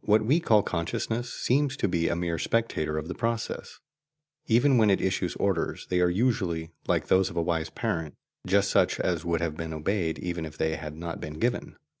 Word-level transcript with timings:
What 0.00 0.24
we 0.24 0.40
call 0.40 0.64
"consciousness" 0.64 1.32
seems 1.32 1.76
to 1.76 1.86
be 1.86 2.08
a 2.08 2.16
mere 2.16 2.36
spectator 2.36 2.98
of 2.98 3.06
the 3.06 3.14
process; 3.14 3.78
even 4.48 4.76
when 4.76 4.90
it 4.90 5.00
issues 5.00 5.36
orders, 5.36 5.86
they 5.88 6.00
are 6.00 6.10
usually, 6.10 6.72
like 6.88 7.06
those 7.06 7.30
of 7.30 7.36
a 7.36 7.42
wise 7.42 7.70
parent, 7.70 8.16
just 8.44 8.72
such 8.72 8.98
as 8.98 9.24
would 9.24 9.40
have 9.40 9.56
been 9.56 9.72
obeyed 9.72 10.18
even 10.18 10.44
if 10.46 10.58
they 10.58 10.74
had 10.74 10.96
not 10.96 11.20
been 11.20 11.34
given. 11.38 11.76